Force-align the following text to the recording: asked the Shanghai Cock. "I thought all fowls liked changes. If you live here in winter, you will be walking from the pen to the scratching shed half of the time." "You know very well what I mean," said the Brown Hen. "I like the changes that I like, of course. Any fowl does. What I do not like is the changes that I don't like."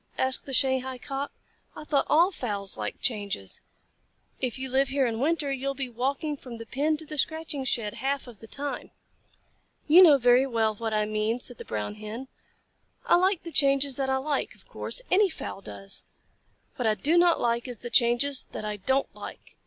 asked 0.17 0.47
the 0.47 0.51
Shanghai 0.53 0.97
Cock. 0.97 1.31
"I 1.75 1.83
thought 1.83 2.07
all 2.09 2.31
fowls 2.31 2.75
liked 2.75 3.01
changes. 3.03 3.61
If 4.39 4.57
you 4.57 4.67
live 4.67 4.87
here 4.89 5.05
in 5.05 5.19
winter, 5.19 5.51
you 5.51 5.67
will 5.67 5.75
be 5.75 5.89
walking 5.89 6.35
from 6.35 6.57
the 6.57 6.65
pen 6.65 6.97
to 6.97 7.05
the 7.05 7.19
scratching 7.19 7.63
shed 7.65 7.93
half 7.93 8.25
of 8.25 8.39
the 8.39 8.47
time." 8.47 8.89
"You 9.85 10.01
know 10.01 10.17
very 10.17 10.47
well 10.47 10.73
what 10.73 10.91
I 10.91 11.05
mean," 11.05 11.39
said 11.39 11.59
the 11.59 11.65
Brown 11.65 11.93
Hen. 12.01 12.29
"I 13.05 13.15
like 13.15 13.43
the 13.43 13.51
changes 13.51 13.95
that 13.97 14.09
I 14.09 14.17
like, 14.17 14.55
of 14.55 14.67
course. 14.67 15.03
Any 15.11 15.29
fowl 15.29 15.61
does. 15.61 16.03
What 16.77 16.87
I 16.87 16.95
do 16.95 17.15
not 17.15 17.39
like 17.39 17.67
is 17.67 17.77
the 17.77 17.91
changes 17.91 18.47
that 18.53 18.65
I 18.65 18.77
don't 18.77 19.13
like." 19.13 19.55